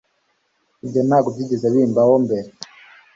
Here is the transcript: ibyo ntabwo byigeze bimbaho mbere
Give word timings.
ibyo 0.85 1.01
ntabwo 1.07 1.29
byigeze 1.35 1.65
bimbaho 1.73 2.13
mbere 2.25 2.47